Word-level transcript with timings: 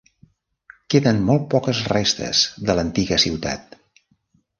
Queden 0.93 1.19
molt 1.27 1.45
poques 1.51 1.81
restes 1.91 2.41
de 2.71 2.77
l'antiga 2.79 3.21
ciutat. 3.25 3.77